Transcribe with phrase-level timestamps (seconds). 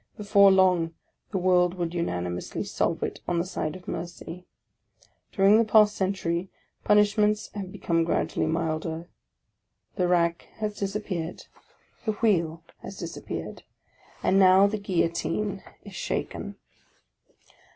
[0.17, 0.95] Before long,
[1.29, 4.47] the world will unanimously solve it on the side of mercy.
[5.31, 6.49] During the past century,
[6.83, 9.11] punishments have become gradually milder:
[9.97, 11.43] the rack has disappeared,
[12.05, 13.49] the wheel has disappeared: M.
[13.53, 16.55] VICTOR HUGO 37 and now the Guillotine is shaken.